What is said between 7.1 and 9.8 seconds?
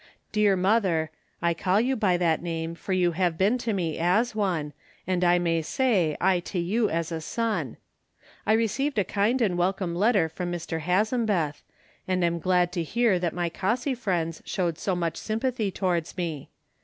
a son. I received a kind and